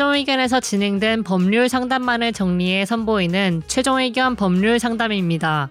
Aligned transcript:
최종 0.00 0.14
의견에서 0.14 0.60
진행된 0.60 1.24
법률 1.24 1.68
상담만을 1.68 2.32
정리해 2.32 2.86
선보이는 2.86 3.64
최종 3.66 3.98
의견 3.98 4.34
법률 4.34 4.78
상담입니다. 4.78 5.68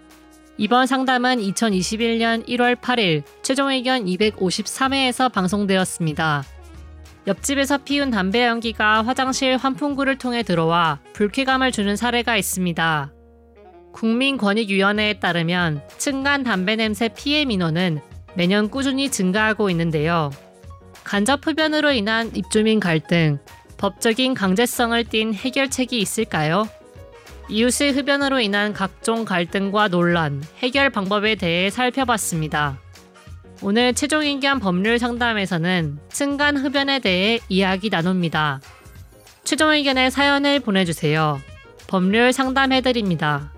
이번 0.55 0.85
상담은 0.85 1.39
2021년 1.39 2.47
1월 2.47 2.75
8일 2.75 3.23
최종 3.41 3.71
의견 3.71 4.05
253회에서 4.05 5.31
방송되었습니다. 5.31 6.43
옆집에서 7.25 7.79
피운 7.79 8.11
담배 8.11 8.45
연기가 8.45 9.01
화장실 9.01 9.57
환풍구를 9.57 10.19
통해 10.19 10.43
들어와 10.43 10.99
불쾌감을 11.13 11.71
주는 11.71 11.95
사례가 11.95 12.37
있습니다. 12.37 13.11
국민권익위원회에 13.93 15.13
따르면 15.19 15.81
층간 15.97 16.43
담배 16.43 16.75
냄새 16.75 17.09
피해 17.09 17.45
민원은 17.45 17.99
매년 18.35 18.69
꾸준히 18.69 19.09
증가하고 19.09 19.71
있는데요. 19.71 20.29
간접 21.03 21.47
흡연으로 21.47 21.93
인한 21.93 22.29
입주민 22.35 22.79
갈등, 22.79 23.39
법적인 23.79 24.33
강제성을 24.33 25.03
띤 25.05 25.33
해결책이 25.33 25.97
있을까요? 25.99 26.67
이웃의 27.47 27.93
흡연으로 27.93 28.41
인한 28.41 28.73
각종 28.73 29.23
갈등과 29.25 29.87
논란, 29.87 30.43
해결 30.57 30.89
방법에 30.89 31.35
대해 31.35 31.69
살펴봤습니다. 31.69 32.77
오늘 33.61 33.93
최종 33.93 34.21
의견 34.21 34.59
법률 34.59 34.99
상담에서는 34.99 35.97
층간 36.09 36.57
흡연에 36.57 36.99
대해 36.99 37.39
이야기 37.47 37.89
나눕니다. 37.89 38.61
최종 39.45 39.71
의견의 39.71 40.11
사연을 40.11 40.59
보내주세요. 40.59 41.39
법률 41.87 42.33
상담해드립니다. 42.33 43.51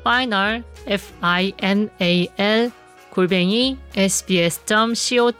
final 0.00 0.64
f 0.86 1.12
i 1.20 1.52
n 1.60 1.90
a 2.00 2.28
l 2.38 2.72
골뱅이 3.10 3.76
sbs.co.kr 3.94 5.30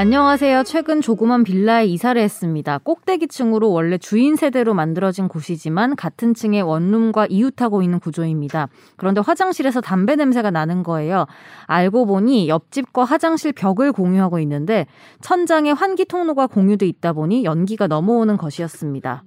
안녕하세요. 0.00 0.62
최근 0.62 1.00
조그만 1.00 1.42
빌라에 1.42 1.86
이사를 1.86 2.22
했습니다. 2.22 2.78
꼭대기층으로 2.78 3.72
원래 3.72 3.98
주인 3.98 4.36
세대로 4.36 4.72
만들어진 4.72 5.26
곳이지만 5.26 5.96
같은 5.96 6.34
층에 6.34 6.60
원룸과 6.60 7.26
이웃하고 7.28 7.82
있는 7.82 7.98
구조입니다. 7.98 8.68
그런데 8.96 9.20
화장실에서 9.20 9.80
담배 9.80 10.14
냄새가 10.14 10.52
나는 10.52 10.84
거예요. 10.84 11.26
알고 11.66 12.06
보니 12.06 12.48
옆집과 12.48 13.02
화장실 13.02 13.52
벽을 13.52 13.90
공유하고 13.90 14.38
있는데 14.38 14.86
천장에 15.20 15.72
환기 15.72 16.04
통로가 16.04 16.46
공유돼 16.46 16.86
있다 16.86 17.12
보니 17.12 17.42
연기가 17.42 17.88
넘어오는 17.88 18.36
것이었습니다. 18.36 19.24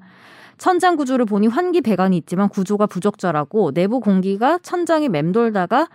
천장 0.58 0.96
구조를 0.96 1.26
보니 1.26 1.48
환기 1.48 1.82
배관이 1.82 2.16
있지만 2.16 2.48
구조가 2.48 2.86
부적절하고 2.86 3.74
내부 3.74 4.00
공기가 4.00 4.58
천장에 4.60 5.10
맴돌다가 5.10 5.90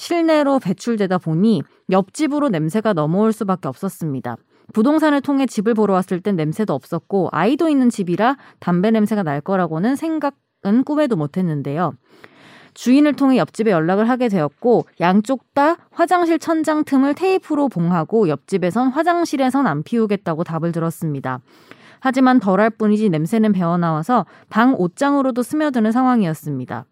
실내로 0.00 0.60
배출되다 0.60 1.18
보니 1.18 1.62
옆집으로 1.90 2.48
냄새가 2.48 2.94
넘어올 2.94 3.34
수밖에 3.34 3.68
없었습니다. 3.68 4.36
부동산을 4.72 5.20
통해 5.20 5.44
집을 5.44 5.74
보러 5.74 5.92
왔을 5.92 6.20
땐 6.20 6.36
냄새도 6.36 6.72
없었고 6.72 7.28
아이도 7.32 7.68
있는 7.68 7.90
집이라 7.90 8.38
담배 8.60 8.90
냄새가 8.90 9.22
날 9.22 9.42
거라고는 9.42 9.96
생각은 9.96 10.84
꿈에도 10.86 11.16
못했는데요. 11.16 11.92
주인을 12.72 13.12
통해 13.12 13.36
옆집에 13.36 13.72
연락을 13.72 14.08
하게 14.08 14.28
되었고 14.28 14.86
양쪽 15.00 15.52
다 15.52 15.76
화장실 15.90 16.38
천장 16.38 16.82
틈을 16.84 17.12
테이프로 17.12 17.68
봉하고 17.68 18.30
옆집에선 18.30 18.88
화장실에선 18.88 19.66
안 19.66 19.82
피우겠다고 19.82 20.44
답을 20.44 20.72
들었습니다. 20.72 21.40
하지만 21.98 22.40
덜할 22.40 22.70
뿐이지 22.70 23.10
냄새는 23.10 23.52
배어나와서 23.52 24.24
방 24.48 24.74
옷장으로도 24.78 25.42
스며드는 25.42 25.92
상황이었습니다. 25.92 26.86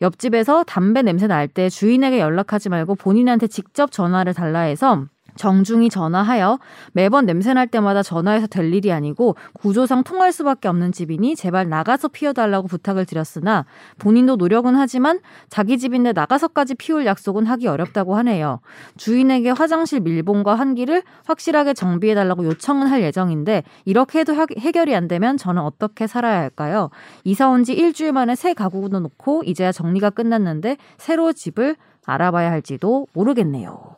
옆집에서 0.00 0.64
담배 0.64 1.02
냄새 1.02 1.26
날 1.26 1.48
때 1.48 1.68
주인에게 1.68 2.20
연락하지 2.20 2.68
말고 2.68 2.94
본인한테 2.96 3.46
직접 3.46 3.90
전화를 3.90 4.34
달라 4.34 4.60
해서 4.60 5.06
정중히 5.38 5.88
전화하여 5.88 6.58
매번 6.92 7.24
냄새 7.24 7.54
날 7.54 7.66
때마다 7.68 8.02
전화해서 8.02 8.46
될 8.48 8.74
일이 8.74 8.92
아니고 8.92 9.36
구조상 9.54 10.02
통할 10.02 10.32
수밖에 10.32 10.68
없는 10.68 10.92
집이니 10.92 11.36
제발 11.36 11.68
나가서 11.68 12.08
피워달라고 12.08 12.66
부탁을 12.68 13.06
드렸으나 13.06 13.64
본인도 13.98 14.36
노력은 14.36 14.74
하지만 14.74 15.20
자기 15.48 15.78
집인데 15.78 16.12
나가서까지 16.12 16.74
피울 16.74 17.06
약속은 17.06 17.46
하기 17.46 17.68
어렵다고 17.68 18.16
하네요. 18.16 18.60
주인에게 18.96 19.50
화장실 19.50 20.00
밀봉과 20.00 20.56
환기를 20.56 21.02
확실하게 21.24 21.74
정비해달라고 21.74 22.44
요청은 22.44 22.88
할 22.88 23.02
예정인데 23.02 23.62
이렇게 23.84 24.18
해도 24.18 24.34
해결이 24.34 24.94
안 24.94 25.06
되면 25.06 25.36
저는 25.36 25.62
어떻게 25.62 26.06
살아야 26.08 26.40
할까요? 26.40 26.90
이사 27.24 27.48
온 27.48 27.62
지 27.62 27.74
일주일 27.74 28.12
만에 28.12 28.34
새 28.34 28.54
가구도 28.54 28.98
놓고 29.00 29.42
이제야 29.44 29.72
정리가 29.72 30.10
끝났는데 30.10 30.76
새로 30.96 31.32
집을 31.32 31.76
알아봐야 32.06 32.50
할지도 32.50 33.06
모르겠네요. 33.12 33.96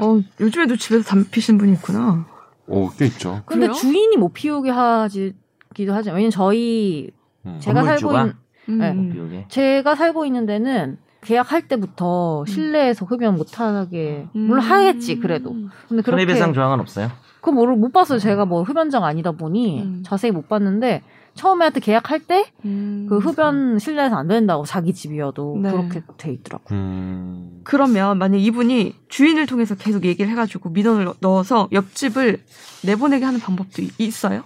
어, 0.00 0.20
요즘에도 0.40 0.76
집에서 0.76 1.04
담배 1.04 1.30
피시는 1.30 1.58
분이 1.58 1.72
있구나. 1.74 2.26
오, 2.66 2.88
꽤 2.90 3.06
있죠. 3.06 3.42
근데 3.46 3.66
그래요? 3.66 3.72
주인이 3.74 4.16
못 4.16 4.32
피우게 4.32 4.70
하기도 4.70 5.92
하죠. 5.92 6.10
왜냐면 6.10 6.30
저희 6.30 7.10
음. 7.46 7.58
제가 7.60 7.82
살고? 7.84 8.12
있는 8.12 8.32
음. 8.68 9.30
네. 9.30 9.46
제가 9.48 9.94
살고 9.94 10.24
있는 10.24 10.46
데는 10.46 10.98
계약할 11.20 11.68
때부터 11.68 12.44
실내에서 12.46 13.06
흡연 13.06 13.36
못 13.36 13.58
하게 13.60 14.26
음. 14.34 14.40
물론 14.42 14.64
하겠지 14.64 15.18
그래도. 15.18 15.50
근데 15.88 16.02
그렇게 16.02 16.10
손해배상 16.10 16.52
조항은 16.52 16.80
없어요? 16.80 17.10
그거 17.40 17.52
모르 17.52 17.74
못 17.76 17.92
봤어요. 17.92 18.18
제가 18.18 18.46
뭐 18.46 18.62
흡연장 18.62 19.04
아니다 19.04 19.32
보니 19.32 19.82
음. 19.82 20.02
자세히 20.04 20.30
못 20.30 20.48
봤는데 20.48 21.02
처음에 21.34 21.64
하여튼 21.64 21.80
계약할 21.82 22.20
때그 22.20 22.50
음. 22.64 23.08
흡연 23.10 23.78
실내에서 23.78 24.16
안 24.16 24.28
된다고 24.28 24.64
자기 24.64 24.94
집이어도 24.94 25.58
네. 25.60 25.70
그렇게 25.70 26.02
돼 26.16 26.32
있더라고. 26.32 26.62
요 26.74 26.78
음. 26.78 27.60
그러면 27.64 28.18
만약 28.18 28.38
이분이 28.38 28.94
주인을 29.08 29.46
통해서 29.46 29.74
계속 29.74 30.04
얘기를 30.04 30.30
해가지고 30.30 30.70
민원을 30.70 31.12
넣어서 31.20 31.68
옆집을 31.72 32.42
내보내게 32.84 33.24
하는 33.24 33.40
방법도 33.40 33.82
이- 33.82 33.90
있어요? 33.98 34.42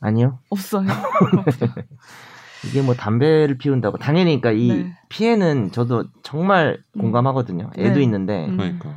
아니요. 0.00 0.38
없어요. 0.50 0.86
이게 2.66 2.80
뭐 2.80 2.94
담배를 2.94 3.58
피운다고 3.58 3.98
당연히 3.98 4.40
그러니까 4.40 4.52
이 4.52 4.68
네. 4.84 4.96
피해는 5.08 5.72
저도 5.72 6.04
정말 6.22 6.78
음. 6.96 7.00
공감하거든요. 7.00 7.70
애도 7.76 7.96
네. 7.96 8.02
있는데 8.02 8.46
음. 8.46 8.56
그러니까. 8.56 8.94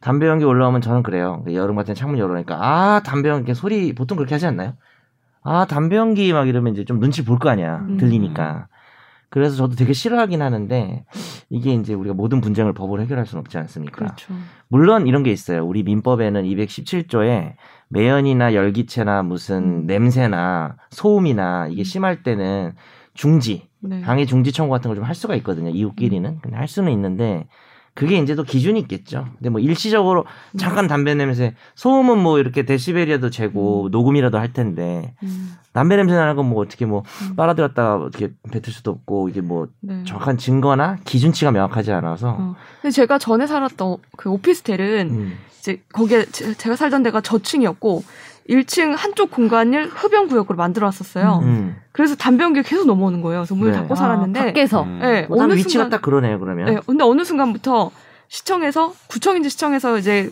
담배 0.00 0.26
연기 0.28 0.44
올라오면 0.44 0.80
저는 0.80 1.02
그래요. 1.02 1.44
여름 1.52 1.74
같은 1.74 1.94
창문 1.94 2.18
열어놓으니까 2.18 2.56
아 2.60 3.02
담배 3.04 3.28
연기 3.28 3.52
소리 3.54 3.94
보통 3.94 4.16
그렇게 4.16 4.34
하지 4.34 4.46
않나요? 4.46 4.74
아 5.42 5.66
담배 5.66 5.96
연기 5.96 6.32
막 6.32 6.48
이러면 6.48 6.72
이제 6.74 6.84
좀 6.84 7.00
눈치 7.00 7.24
볼 7.24 7.38
거 7.38 7.48
아니야 7.50 7.78
음. 7.88 7.96
들리니까. 7.96 8.68
그래서 9.30 9.56
저도 9.56 9.76
되게 9.76 9.92
싫어하긴 9.92 10.40
하는데 10.40 11.04
이게 11.50 11.74
이제 11.74 11.92
우리가 11.92 12.14
모든 12.14 12.40
분쟁을 12.40 12.72
법으로 12.72 13.02
해결할 13.02 13.26
수는 13.26 13.40
없지 13.40 13.58
않습니까? 13.58 13.96
그렇죠. 13.96 14.32
물론 14.68 15.06
이런 15.06 15.22
게 15.22 15.30
있어요. 15.30 15.66
우리 15.66 15.82
민법에는 15.82 16.44
217조에 16.44 17.52
매연이나 17.90 18.54
열기체나 18.54 19.22
무슨 19.22 19.82
음. 19.82 19.86
냄새나 19.86 20.76
소음이나 20.90 21.68
이게 21.70 21.84
심할 21.84 22.22
때는 22.22 22.72
중지, 23.12 23.68
네. 23.80 24.00
방해 24.00 24.24
중지 24.24 24.50
청구 24.52 24.70
같은 24.72 24.88
걸 24.88 24.96
좀 24.96 25.04
할 25.04 25.14
수가 25.14 25.34
있거든요. 25.36 25.70
이웃끼리는. 25.70 26.38
근데 26.40 26.56
할 26.56 26.66
수는 26.66 26.90
있는데 26.92 27.48
그게 27.98 28.16
이제 28.18 28.36
또 28.36 28.44
기준이 28.44 28.78
있겠죠. 28.78 29.26
근데 29.38 29.50
뭐 29.50 29.60
일시적으로 29.60 30.24
잠깐 30.56 30.86
담배 30.86 31.16
냄새, 31.16 31.54
소음은 31.74 32.16
뭐 32.18 32.38
이렇게 32.38 32.64
데시벨이라도 32.64 33.30
재고 33.30 33.88
녹음이라도 33.90 34.38
할 34.38 34.52
텐데 34.52 35.14
음. 35.24 35.54
담배 35.72 35.96
냄새 35.96 36.14
나는 36.14 36.36
건 36.36 36.46
뭐 36.48 36.62
어떻게 36.62 36.86
뭐 36.86 37.02
음. 37.28 37.34
빨아들였다가 37.34 37.96
어떻게 37.96 38.28
뱉을 38.52 38.66
수도 38.72 38.92
없고 38.92 39.28
이게 39.30 39.40
뭐 39.40 39.66
네. 39.80 40.04
정확한 40.04 40.38
증거나 40.38 40.98
기준치가 41.04 41.50
명확하지 41.50 41.90
않아서 41.90 42.36
어. 42.38 42.54
근데 42.80 42.92
제가 42.92 43.18
전에 43.18 43.48
살았던 43.48 43.96
그 44.16 44.30
오피스텔은 44.30 45.10
음. 45.10 45.32
이제 45.58 45.82
거기에 45.92 46.24
제- 46.26 46.54
제가 46.54 46.76
살던 46.76 47.02
데가 47.02 47.20
저층이었고 47.20 48.04
1층 48.48 48.96
한쪽 48.96 49.30
공간을 49.30 49.88
흡연 49.88 50.26
구역으로 50.28 50.56
만들어 50.56 50.86
놨었어요. 50.86 51.40
음. 51.42 51.76
그래서 51.92 52.14
담배 52.14 52.44
연기가 52.44 52.66
계속 52.66 52.86
넘어오는 52.86 53.20
거예요. 53.20 53.40
그래서 53.40 53.54
문을 53.54 53.72
네. 53.72 53.78
닫고 53.78 53.94
아, 53.94 53.96
살았는데 53.96 54.40
밖에서 54.46 54.82
음. 54.84 54.98
네, 55.00 55.26
어, 55.28 55.36
다른 55.36 55.50
어느 55.50 55.52
위치가 55.54 55.70
순간 55.84 55.90
딱 55.90 56.02
그러네요. 56.02 56.38
그러면 56.38 56.66
네, 56.66 56.80
근데 56.86 57.04
어느 57.04 57.24
순간부터 57.24 57.90
시청에서 58.28 58.94
구청인지 59.08 59.50
시청에서 59.50 59.98
이제 59.98 60.30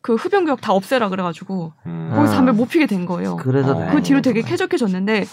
그 0.00 0.16
흡연 0.16 0.44
구역 0.44 0.60
다 0.60 0.72
없애라 0.72 1.08
그래가지고 1.08 1.72
음. 1.86 2.12
거기서 2.14 2.32
아. 2.32 2.36
담배 2.36 2.52
못 2.52 2.68
피게 2.68 2.86
된 2.86 3.06
거예요. 3.06 3.36
그래서 3.36 3.76
어. 3.76 3.88
그 3.92 4.02
뒤로 4.02 4.20
되게. 4.20 4.42
쾌적해졌는데 4.42 5.24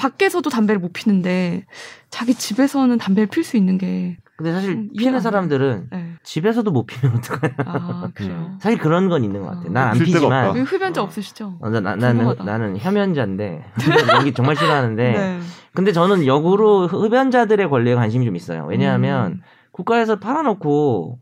밖에서도 0.00 0.48
담배를 0.48 0.80
못 0.80 0.94
피는데 0.94 1.66
자기 2.08 2.34
집에서는 2.34 2.96
담배를 2.96 3.26
필 3.26 3.44
수 3.44 3.58
있는 3.58 3.76
게 3.76 4.16
근데 4.36 4.52
사실 4.52 4.70
음, 4.70 4.88
피는 4.96 5.20
사람들은 5.20 5.88
네. 5.92 6.14
집에서도 6.22 6.70
못 6.70 6.86
피면 6.86 7.18
어떡하냐. 7.18 7.54
아 7.66 8.08
그래요. 8.14 8.56
사실 8.58 8.78
그런 8.78 9.10
건 9.10 9.22
있는 9.22 9.42
것 9.42 9.48
같아. 9.48 9.60
어. 9.68 9.70
난안 9.70 9.98
피지만. 9.98 10.46
여기 10.46 10.60
흡연자 10.60 11.02
없으시죠? 11.02 11.58
어, 11.60 11.68
나, 11.68 11.80
나, 11.80 11.94
나는. 11.94 12.34
나는 12.46 12.78
혐연자인데 12.78 13.62
연기 14.14 14.32
정말 14.32 14.56
싫어하는데 14.56 15.02
네. 15.12 15.40
근데 15.74 15.92
저는 15.92 16.26
역으로 16.26 16.86
흡연자들의 16.86 17.68
권리에 17.68 17.94
관심이 17.94 18.24
좀 18.24 18.34
있어요. 18.34 18.64
왜냐하면 18.66 19.32
음. 19.32 19.40
국가에서 19.72 20.18
팔아놓고 20.18 21.18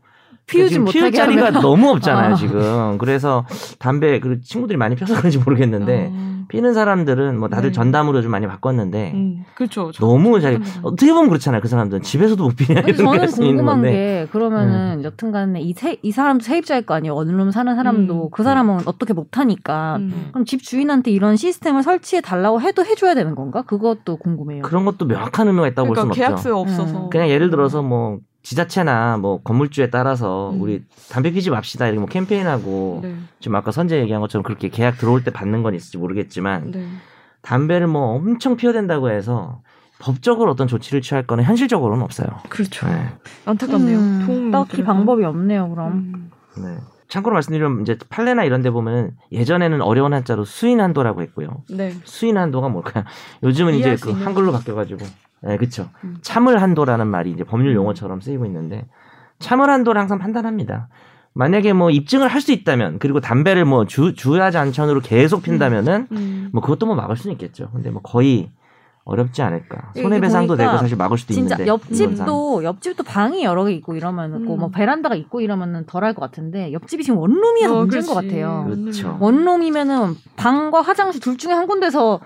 피우지 0.49 0.79
못하게 0.79 0.99
피울 0.99 1.11
자리가 1.11 1.47
하면 1.47 1.61
너무 1.61 1.89
없잖아요 1.91 2.33
어. 2.33 2.35
지금. 2.35 2.97
그래서 2.97 3.45
담배 3.79 4.19
그 4.19 4.41
친구들이 4.41 4.77
많이 4.77 4.95
펴서 4.95 5.15
그런지 5.15 5.37
모르겠는데 5.39 6.09
어, 6.11 6.29
피는 6.49 6.73
사람들은 6.73 7.39
뭐 7.39 7.47
다들 7.49 7.69
네. 7.69 7.73
전담으로 7.73 8.21
좀 8.23 8.31
많이 8.31 8.47
바꿨는데 8.47 9.11
음, 9.13 9.43
그렇죠. 9.55 9.91
저- 9.93 10.03
너무 10.05 10.39
잘 10.41 10.59
저- 10.63 10.79
어떻게 10.83 11.11
보면 11.13 11.29
그렇잖아요. 11.29 11.61
그 11.61 11.67
사람들은 11.67 12.01
집에서도 12.01 12.43
못 12.43 12.55
피냐 12.55 12.79
이렇게 12.79 12.93
저는 12.95 13.19
할수 13.19 13.41
있는 13.43 13.57
궁금한 13.57 13.75
건데. 13.81 13.91
게 13.91 14.27
그러면은 14.31 15.03
여튼간에 15.03 15.61
이, 15.61 15.73
세, 15.73 15.97
이 16.01 16.11
사람도 16.11 16.43
세입자일 16.43 16.85
거 16.87 16.95
아니에요. 16.95 17.13
원룸 17.13 17.51
사는 17.51 17.75
사람도 17.75 18.23
음. 18.25 18.29
그 18.31 18.41
사람은 18.43 18.79
어떻게 18.85 19.13
못하니까 19.13 19.97
음. 19.97 20.29
그럼 20.31 20.45
집 20.45 20.63
주인한테 20.63 21.11
이런 21.11 21.35
시스템을 21.35 21.83
설치해 21.83 22.21
달라고 22.21 22.61
해도 22.61 22.83
해줘야 22.83 23.13
되는 23.13 23.35
건가? 23.35 23.61
그것도 23.61 24.17
궁금해요. 24.17 24.63
그런 24.63 24.85
것도 24.85 25.05
명확한 25.05 25.47
의미가 25.47 25.67
있다고 25.67 25.87
볼 25.89 25.95
그러니까 25.95 26.01
수는 26.01 26.09
없죠. 26.09 26.19
계약서에 26.19 26.51
없어서 26.51 27.05
음. 27.05 27.09
그냥 27.11 27.29
예를 27.29 27.51
들어서 27.51 27.81
뭐 27.83 28.17
지자체나 28.49 29.17
뭐 29.17 29.43
건물주에 29.43 29.91
따라서 29.91 30.49
음. 30.49 30.61
우리 30.61 30.83
담배 31.11 31.29
피지 31.29 31.51
맙시다 31.51 31.85
이렇게 31.85 31.99
뭐 31.99 32.09
캠페인하고 32.09 33.01
네, 33.03 33.15
지금 33.39 33.55
아까 33.55 33.71
선재 33.71 33.99
얘기한 33.99 34.21
것처럼 34.21 34.41
그렇게 34.41 34.69
계약 34.69 34.97
들어올 34.97 35.23
때 35.23 35.29
받는 35.29 35.61
건 35.61 35.75
있을지 35.75 35.99
모르겠지만 35.99 36.71
네. 36.71 36.87
담배를 37.43 37.85
뭐 37.85 38.15
엄청 38.15 38.55
피워댄다고 38.55 39.11
해서 39.11 39.61
법적으로 39.99 40.49
어떤 40.49 40.67
조치를 40.67 41.01
취할 41.01 41.27
거는 41.27 41.43
현실적으로는 41.43 42.03
없어요. 42.03 42.27
그렇죠. 42.49 42.87
네. 42.87 43.09
안타깝네요. 43.45 43.99
음, 43.99 44.51
딱히. 44.51 44.83
방법이 44.83 45.23
없네요. 45.25 45.69
그럼 45.69 45.91
음. 45.93 46.31
네. 46.57 46.77
참고로 47.07 47.35
말씀드리면 47.35 47.81
이제 47.83 47.99
판례나 48.09 48.45
이런 48.45 48.63
데 48.63 48.71
보면 48.71 49.11
예전에는 49.31 49.79
어려운 49.83 50.11
한자로 50.15 50.43
수인 50.45 50.81
한도라고 50.81 51.21
했고요. 51.21 51.49
네. 51.69 51.93
수인 52.03 52.35
한도가 52.35 52.69
뭘까요? 52.69 53.03
요즘은 53.43 53.75
이제 53.75 53.95
그 54.01 54.11
한글로 54.11 54.51
바뀌어 54.51 54.73
가지고, 54.73 55.05
네, 55.41 55.57
그쵸. 55.57 55.89
음. 56.03 56.17
참을 56.21 56.61
한도라는 56.61 57.07
말이 57.07 57.31
이제 57.31 57.43
법률 57.43 57.75
용어처럼 57.75 58.21
쓰이고 58.21 58.45
있는데, 58.45 58.85
참을 59.39 59.69
한도를 59.69 59.99
항상 59.99 60.19
판단합니다. 60.19 60.89
만약에 61.33 61.73
뭐 61.73 61.89
입증을 61.91 62.27
할 62.27 62.41
수 62.41 62.51
있다면, 62.51 62.99
그리고 62.99 63.19
담배를 63.21 63.65
뭐 63.65 63.85
주, 63.85 64.13
주야지 64.13 64.57
안천으로 64.57 64.99
계속 65.01 65.43
핀다면은, 65.43 66.07
음. 66.11 66.49
뭐 66.51 66.61
그것도 66.61 66.85
뭐 66.85 66.95
막을 66.95 67.15
수는 67.15 67.33
있겠죠. 67.33 67.69
근데 67.71 67.89
뭐 67.89 68.01
거의 68.01 68.49
어렵지 69.05 69.41
않을까. 69.41 69.91
이게 69.93 70.03
손해배상도 70.03 70.55
되고 70.55 70.77
사실 70.77 70.95
막을 70.95 71.17
수도 71.17 71.33
진짜 71.33 71.55
있는데. 71.55 71.67
옆집도 71.67 72.63
옆집도 72.63 73.03
방이 73.03 73.43
여러 73.43 73.65
개 73.65 73.71
있고 73.71 73.95
이러면 73.95 74.33
음. 74.35 74.45
뭐 74.45 74.69
베란다가 74.69 75.15
있고 75.15 75.41
이러면은 75.41 75.85
덜할 75.87 76.13
것 76.13 76.21
같은데 76.21 76.71
옆집이 76.73 77.03
지금 77.03 77.17
원룸이어서 77.17 77.75
어, 77.75 77.79
문제인 77.79 78.05
것 78.05 78.13
그렇지. 78.13 78.27
같아요. 78.27 78.67
그렇죠. 78.69 79.17
원룸이면은 79.19 80.15
방과 80.35 80.81
화장실 80.81 81.21
둘 81.21 81.37
중에 81.37 81.53
한 81.53 81.65
군데서 81.65 82.19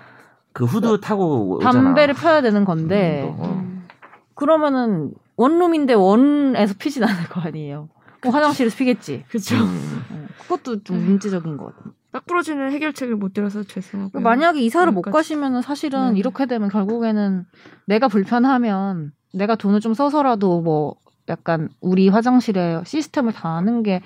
그 0.54 0.66
후드 0.66 1.02
타고 1.02 1.56
오잖아. 1.56 1.72
담배를 1.72 2.14
펴야 2.14 2.42
되는 2.42 2.64
건데 2.64 3.24
음, 3.24 3.38
또, 3.38 3.44
어. 3.44 3.50
음. 3.54 3.88
그러면은 4.36 5.12
원룸인데 5.36 5.94
원에서 5.94 6.76
피진 6.78 7.04
않을 7.04 7.28
거 7.30 7.42
아니에요. 7.42 7.90
뭐 8.24 8.32
화장실에서 8.32 8.78
피겠지. 8.78 9.26
그렇죠. 9.28 9.56
음. 9.56 10.28
그것도 10.42 10.84
좀 10.84 10.98
음. 10.98 11.06
문제적인 11.06 11.58
것 11.58 11.76
같아요. 11.76 11.94
딱 12.12 12.26
부러지는 12.28 12.72
해결책을 12.72 13.16
못 13.16 13.34
들어서 13.34 13.64
죄송하고요. 13.64 14.22
만약에 14.22 14.62
이사를 14.62 14.92
못. 14.94 15.02
가시면은 15.02 15.64
사실은 15.64 16.14
네. 16.14 16.20
이렇게 16.20 16.46
되면 16.46 16.70
결국에는 16.70 17.46
내가 17.88 18.08
불편하면 18.08 19.12
내가 19.34 19.56
돈을 19.56 19.80
좀 19.80 19.96
써서라도 19.96 20.62
뭐 20.62 20.96
약간 21.28 21.70
우리 21.82 22.10
화장실에 22.10 22.82
시스템을 22.86 23.34
다 23.34 23.56
하는 23.56 23.82
게 23.82 24.02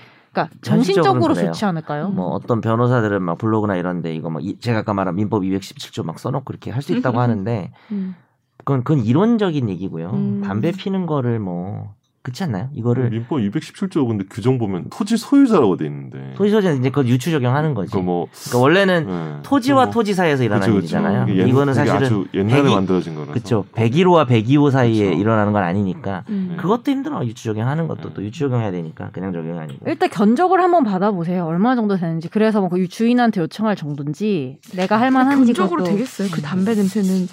그러니까 0.45 0.59
정신적으로. 0.61 1.33
좋지 1.33 1.65
않을까요? 1.65 2.09
뭐 2.09 2.27
어떤 2.27 2.61
변호사들은 2.61 3.21
막 3.23 3.37
블로그나 3.37 3.75
이런데 3.75 4.13
이거 4.13 4.29
뭐 4.29 4.39
이- 4.41 4.59
제가 4.59 4.79
아까 4.79 4.93
말한 4.93 5.15
민법 5.15 5.43
217조 5.43 6.05
막 6.05 6.19
써놓고 6.19 6.43
그렇게 6.45 6.69
할 6.71 6.81
수 6.81 6.93
있다고 6.95 7.19
하는데 7.19 7.71
음. 7.91 8.15
그건 8.59 8.83
그건 8.83 9.03
이론적인 9.03 9.69
얘기고요. 9.69 10.09
음. 10.11 10.41
담배 10.43 10.71
피는 10.71 11.05
거를 11.05 11.39
뭐 11.39 11.93
그렇지 12.27 12.43
않나요? 12.43 12.67
이거를 12.73 13.09
민법 13.09 13.39
217조 13.39 14.05
근데 14.05 14.25
규정 14.29 14.57
보면 14.57 14.87
토지 14.91 15.15
소유자라고 15.15 15.77
돼 15.77 15.85
있는데. 15.85 16.33
토지소지는 16.35 16.79
이제 16.79 16.89
그걸 16.89 17.07
유추 17.07 17.31
적용하는 17.31 17.73
거지. 17.73 17.89
그 17.93 17.99
뭐. 17.99 18.27
그러니까 18.49 18.59
원래는 18.59 19.05
네. 19.07 19.39
토지와 19.43 19.85
뭐- 19.85 19.93
토지 19.93 20.13
사이에서 20.13 20.43
일어나는 20.43 20.67
그쵸, 20.67 20.73
그쵸. 20.73 20.79
일이잖아요. 20.97 21.25
이게 21.29 21.43
옛- 21.43 21.47
이거는 21.47 21.73
되게 21.73 21.87
사실은 21.89 22.05
아주 22.05 22.27
옛날에 22.33 22.63
백이- 22.63 22.73
만들어진 22.75 23.15
거라서. 23.15 23.31
그렇죠. 23.31 23.65
101호와 23.75 24.27
102호 24.27 24.71
사이에 24.71 25.05
그쵸. 25.11 25.19
일어나는 25.21 25.53
건 25.53 25.63
아니니까 25.63 26.23
음. 26.27 26.57
그것도 26.59 26.91
힘들어. 26.91 27.25
유추 27.25 27.45
적용하는 27.45 27.87
것도 27.87 28.09
네. 28.09 28.13
또 28.13 28.21
유추 28.25 28.39
적용해야 28.39 28.71
되니까 28.71 29.09
그냥 29.13 29.31
적용이 29.31 29.57
아니고. 29.57 29.85
일단 29.89 30.09
견적을 30.09 30.59
한번 30.59 30.83
받아보세요. 30.83 31.45
얼마 31.45 31.75
정도 31.75 31.95
되는지. 31.95 32.27
그래서 32.27 32.59
뭐 32.59 32.67
그 32.67 32.85
주인한테 32.89 33.39
요청할 33.39 33.77
정도인지 33.77 34.57
내가 34.75 34.99
할 34.99 35.11
만한지 35.11 35.53
근적으로 35.53 35.83
그것도- 35.85 35.87
되겠어요. 35.91 36.27
그 36.33 36.41
담배 36.41 36.75
냄새는 36.75 37.27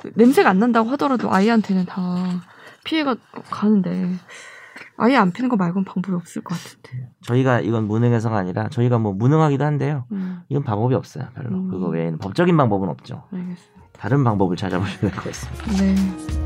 그 0.00 0.10
냄새가 0.14 0.48
안 0.48 0.58
난다고 0.58 0.88
하더라도 0.92 1.30
아이한테는 1.30 1.84
다 1.84 2.40
피해가 2.88 3.16
가는데 3.50 4.08
아예 4.96 5.16
안 5.16 5.30
피는 5.32 5.48
거 5.50 5.56
말고는 5.56 5.84
방법이 5.84 6.14
없을 6.16 6.42
것 6.42 6.54
같은데. 6.54 7.10
저희가 7.22 7.60
이건 7.60 7.86
무능해서가 7.86 8.36
아니라 8.36 8.68
저희가 8.68 8.98
뭐 8.98 9.12
무능하기도 9.12 9.64
한데요. 9.64 10.06
음, 10.12 10.40
이건 10.48 10.64
방법이 10.64 10.94
없어요. 10.94 11.26
별로. 11.34 11.50
음. 11.50 11.70
그거 11.70 11.88
외에는 11.88 12.18
법적인 12.18 12.56
방법은 12.56 12.88
없죠. 12.88 13.24
알겠습니다. 13.32 13.82
다른 13.92 14.24
방법을 14.24 14.56
찾아보셔야 14.56 14.98
될 15.00 15.10
것 15.10 15.24
같습니다. 15.24 15.84
네. 15.84 16.37